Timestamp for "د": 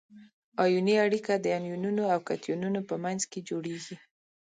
1.37-1.45